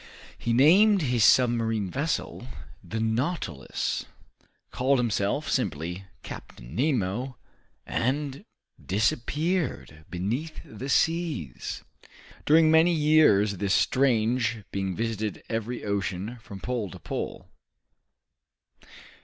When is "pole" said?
16.61-16.89, 16.97-17.51